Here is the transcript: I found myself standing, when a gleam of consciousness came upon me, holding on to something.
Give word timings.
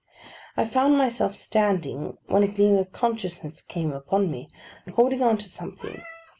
I 0.57 0.65
found 0.65 0.97
myself 0.97 1.35
standing, 1.35 2.17
when 2.25 2.41
a 2.41 2.47
gleam 2.47 2.75
of 2.77 2.91
consciousness 2.91 3.61
came 3.61 3.93
upon 3.93 4.31
me, 4.31 4.49
holding 4.91 5.21
on 5.21 5.37
to 5.37 5.47
something. 5.47 6.01